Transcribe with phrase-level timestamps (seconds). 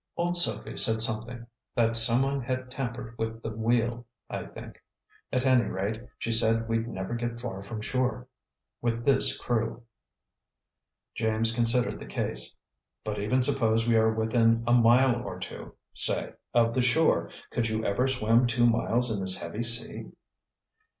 [0.17, 1.45] "Old Sophie said something
[1.75, 4.83] that some one had tampered with the wheel, I think.
[5.31, 8.27] At any rate, she said we'd never get far from shore
[8.81, 9.83] with this crew."
[11.13, 12.51] James considered the case.
[13.03, 17.67] "But even suppose we are within a mile or two, say, of the shore, could
[17.69, 20.07] you ever swim two miles in this heavy sea?"